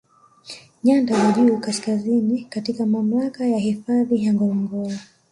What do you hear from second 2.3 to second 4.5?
katika mamlaka ya hifadhi ya